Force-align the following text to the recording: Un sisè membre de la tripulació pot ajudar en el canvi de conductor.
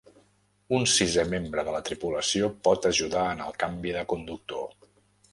Un 0.75 0.85
sisè 0.91 1.25
membre 1.33 1.65
de 1.67 1.75
la 1.75 1.81
tripulació 1.89 2.49
pot 2.67 2.87
ajudar 2.91 3.25
en 3.35 3.43
el 3.49 3.53
canvi 3.65 3.93
de 3.99 4.03
conductor. 4.15 4.65